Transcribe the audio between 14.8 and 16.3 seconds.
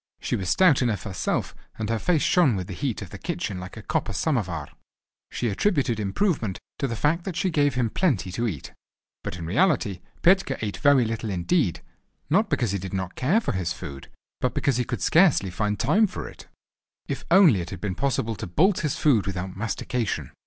could scarcely find time for